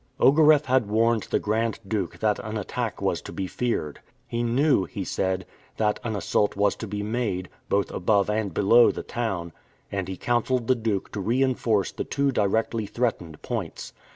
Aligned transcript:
Ogareff 0.19 0.65
had 0.65 0.87
warned 0.89 1.27
the 1.29 1.37
Grand 1.37 1.77
Duke 1.87 2.17
that 2.21 2.39
an 2.39 2.57
attack 2.57 3.03
was 3.03 3.21
to 3.21 3.31
be 3.31 3.45
feared. 3.45 4.01
He 4.25 4.41
knew, 4.41 4.85
he 4.85 5.03
said, 5.03 5.45
that 5.77 5.99
an 6.03 6.15
assault 6.15 6.55
was 6.55 6.75
to 6.77 6.87
be 6.87 7.03
made, 7.03 7.49
both 7.69 7.91
above 7.91 8.27
and 8.27 8.51
below 8.51 8.89
the 8.89 9.03
town, 9.03 9.51
and 9.91 10.07
he 10.07 10.17
counselled 10.17 10.65
the 10.65 10.73
Duke 10.73 11.11
to 11.11 11.19
reinforce 11.19 11.91
the 11.91 12.03
two 12.03 12.31
directly 12.31 12.87
threatened 12.87 13.43
points. 13.43 13.93